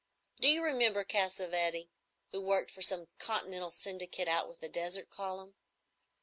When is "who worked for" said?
2.31-2.81